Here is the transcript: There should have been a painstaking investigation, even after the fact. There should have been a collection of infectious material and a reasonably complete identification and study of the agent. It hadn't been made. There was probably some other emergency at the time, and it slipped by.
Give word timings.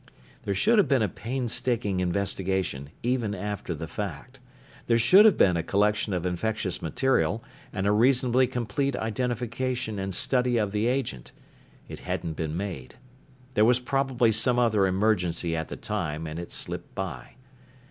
There 0.45 0.55
should 0.55 0.79
have 0.79 0.87
been 0.87 1.03
a 1.03 1.07
painstaking 1.07 1.99
investigation, 1.99 2.89
even 3.03 3.35
after 3.35 3.75
the 3.75 3.87
fact. 3.87 4.39
There 4.87 4.97
should 4.97 5.25
have 5.25 5.37
been 5.37 5.55
a 5.55 5.61
collection 5.61 6.11
of 6.11 6.25
infectious 6.25 6.81
material 6.81 7.43
and 7.71 7.85
a 7.85 7.91
reasonably 7.91 8.47
complete 8.47 8.95
identification 8.95 9.99
and 9.99 10.11
study 10.15 10.57
of 10.57 10.71
the 10.71 10.87
agent. 10.87 11.33
It 11.87 11.99
hadn't 11.99 12.33
been 12.33 12.57
made. 12.57 12.95
There 13.53 13.63
was 13.63 13.77
probably 13.79 14.31
some 14.31 14.57
other 14.57 14.87
emergency 14.87 15.55
at 15.55 15.67
the 15.67 15.77
time, 15.77 16.25
and 16.25 16.39
it 16.39 16.51
slipped 16.51 16.95
by. 16.95 17.35